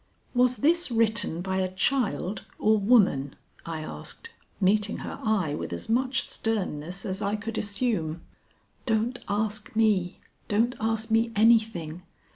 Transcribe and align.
"Was 0.33 0.57
this 0.57 0.89
written 0.89 1.41
by 1.43 1.57
a 1.57 1.71
child 1.71 2.43
or 2.57 2.79
woman?" 2.79 3.35
I 3.67 3.81
asked, 3.81 4.31
meeting 4.59 4.97
her 5.05 5.19
eye 5.23 5.53
with 5.53 5.71
as 5.71 5.89
much 5.89 6.23
sternness 6.27 7.05
as 7.05 7.21
I 7.21 7.35
could 7.35 7.55
assume. 7.59 8.23
"Don't 8.87 9.19
ask 9.29 9.75
me 9.75 10.19
don't 10.47 10.73
ask 10.79 11.11
me 11.11 11.31
anything. 11.35 12.01